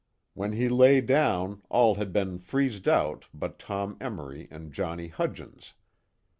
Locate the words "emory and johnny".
4.01-5.09